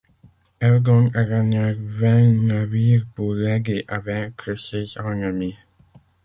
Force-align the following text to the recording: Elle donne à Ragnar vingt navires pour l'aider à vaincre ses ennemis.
Elle 0.59 0.81
donne 0.81 1.15
à 1.15 1.23
Ragnar 1.23 1.75
vingt 1.77 2.31
navires 2.31 3.05
pour 3.13 3.35
l'aider 3.35 3.85
à 3.87 3.99
vaincre 3.99 4.55
ses 4.55 4.97
ennemis. 4.97 5.55